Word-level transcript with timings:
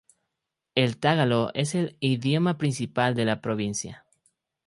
El 0.73 0.97
tagalo 0.97 1.51
es 1.53 1.75
el 1.75 1.95
idioma 1.99 2.57
principal 2.57 3.13
de 3.13 3.25
la 3.25 3.39
provincia. 3.39 4.03